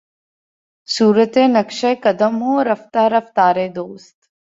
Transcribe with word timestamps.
صورتِ 0.87 1.35
نقشِ 1.47 1.85
قدم 2.03 2.33
ہوں 2.41 2.63
رفتۂ 2.65 3.03
رفتارِ 3.11 3.67
دوست 3.75 4.17